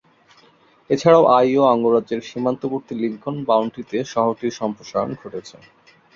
[0.89, 5.55] এছাড়াও আইওয়া অঙ্গরাজ্যের সীমান্তবর্তী লিংকন কাউন্টিতে শহরটির সম্প্রসারণ ঘটেছে।